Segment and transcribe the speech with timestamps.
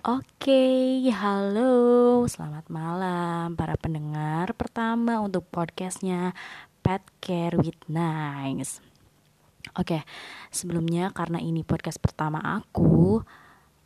[0.00, 6.32] Oke, halo, selamat malam para pendengar pertama untuk podcastnya
[6.80, 8.80] Pet Care with Nice.
[9.76, 10.00] Oke,
[10.48, 13.20] sebelumnya karena ini podcast pertama aku,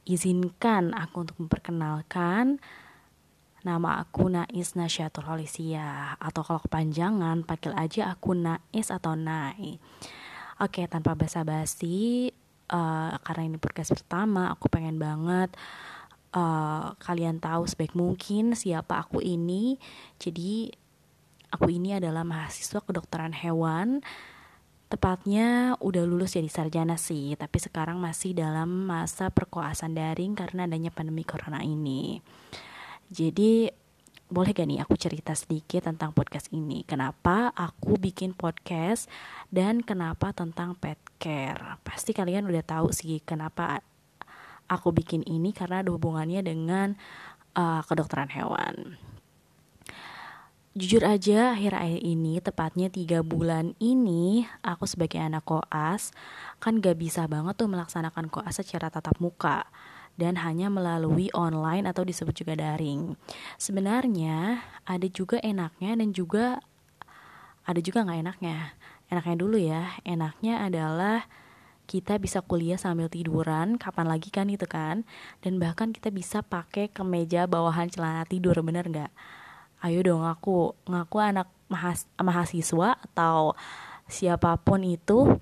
[0.07, 2.63] izinkan aku untuk memperkenalkan
[3.67, 9.83] nama aku Nais Nasyatul Holisia atau kalau kepanjangan panggil aja aku Nais atau Nai.
[10.63, 12.31] Oke, tanpa basa-basi,
[12.71, 15.51] uh, karena ini podcast pertama, aku pengen banget
[16.35, 19.79] uh, kalian tahu sebaik mungkin siapa aku ini.
[20.19, 20.69] Jadi
[21.55, 24.03] aku ini adalah mahasiswa kedokteran hewan.
[24.91, 30.93] Tepatnya udah lulus jadi sarjana sih, tapi sekarang masih dalam masa perkoasan daring karena adanya
[30.93, 32.21] pandemi corona ini.
[33.11, 33.71] Jadi
[34.25, 36.83] boleh gak nih aku cerita sedikit tentang podcast ini?
[36.87, 39.07] Kenapa aku bikin podcast
[39.53, 41.79] dan kenapa tentang pet care?
[41.85, 43.83] Pasti kalian udah tahu sih kenapa
[44.69, 46.97] aku bikin ini karena ada hubungannya dengan
[47.57, 48.99] uh, kedokteran hewan.
[50.75, 56.11] Jujur aja akhir-akhir ini tepatnya tiga bulan ini aku sebagai anak koas
[56.59, 59.71] kan gak bisa banget tuh melaksanakan koas secara tatap muka
[60.19, 63.15] dan hanya melalui online atau disebut juga daring.
[63.59, 66.59] Sebenarnya ada juga enaknya dan juga
[67.65, 68.59] ada juga nggak enaknya.
[69.11, 71.27] Enaknya dulu ya, enaknya adalah
[71.85, 75.05] kita bisa kuliah sambil tiduran kapan lagi kan itu kan.
[75.45, 79.13] Dan bahkan kita bisa pakai kemeja bawahan celana tidur bener nggak?
[79.85, 83.53] Ayo dong ngaku ngaku anak mahas mahasiswa atau
[84.09, 85.37] siapa pun itu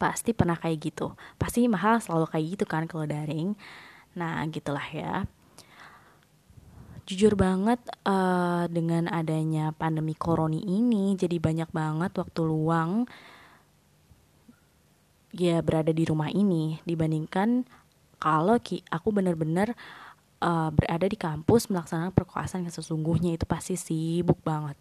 [0.00, 1.14] pasti pernah kayak gitu.
[1.36, 3.54] Pasti mahal selalu kayak gitu kan kalau daring.
[4.16, 5.28] Nah gitulah ya.
[7.02, 13.10] Jujur banget uh, dengan adanya pandemi koroni ini jadi banyak banget waktu luang
[15.32, 17.64] ya berada di rumah ini dibandingkan
[18.20, 19.74] kalau ki aku bener-bener
[20.44, 24.76] uh, berada di kampus melaksanakan perkuasaan yang sesungguhnya itu pasti sibuk banget.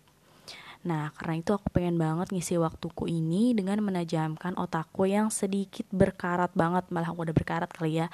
[0.81, 6.49] Nah, karena itu aku pengen banget ngisi waktuku ini dengan menajamkan otakku yang sedikit berkarat
[6.57, 8.09] banget, malah aku udah berkarat kali ya.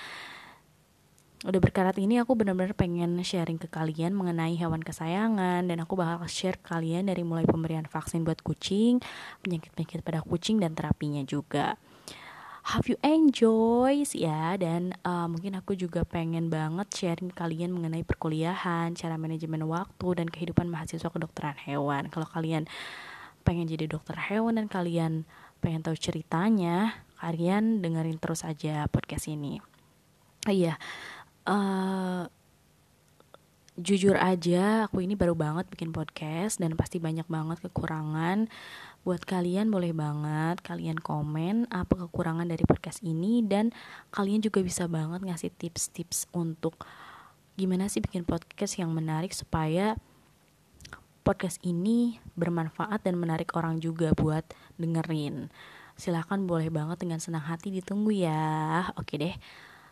[1.47, 6.28] Udah berkarat ini aku benar-benar pengen sharing ke kalian mengenai hewan kesayangan dan aku bakal
[6.28, 9.00] share ke kalian dari mulai pemberian vaksin buat kucing,
[9.46, 11.80] penyakit-penyakit pada kucing dan terapinya juga
[12.67, 18.91] have you enjoy ya dan uh, mungkin aku juga pengen banget sharing kalian mengenai perkuliahan,
[18.97, 22.11] cara manajemen waktu dan kehidupan mahasiswa kedokteran hewan.
[22.11, 22.67] Kalau kalian
[23.47, 25.23] pengen jadi dokter hewan dan kalian
[25.63, 29.61] pengen tahu ceritanya, kalian dengerin terus aja podcast ini.
[30.44, 30.75] Uh, iya,
[31.47, 32.16] uh,
[33.88, 38.52] jujur aja aku ini baru banget bikin podcast dan pasti banyak banget kekurangan.
[39.08, 43.72] Buat kalian boleh banget kalian komen apa kekurangan dari podcast ini dan
[44.12, 46.76] kalian juga bisa banget ngasih tips-tips untuk
[47.56, 49.96] gimana sih bikin podcast yang menarik supaya
[51.24, 54.44] podcast ini bermanfaat dan menarik orang juga buat
[54.76, 55.47] dengerin.
[55.96, 58.92] Silahkan boleh banget dengan senang hati ditunggu ya.
[59.00, 59.36] Oke deh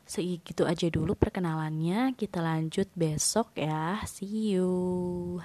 [0.06, 2.14] segitu aja dulu perkenalannya.
[2.16, 4.02] Kita lanjut besok ya.
[4.06, 5.42] See you.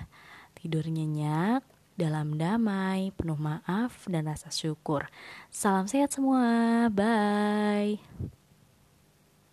[0.54, 1.64] Tidur nyenyak
[1.96, 5.08] dalam damai penuh maaf dan rasa syukur.
[5.52, 6.88] Salam sehat semua.
[6.88, 8.39] Bye